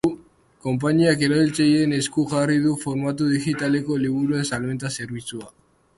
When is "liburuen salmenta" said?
4.07-4.93